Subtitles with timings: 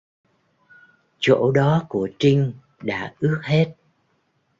[1.19, 3.75] Chỗ đó của trinh đã ướt hết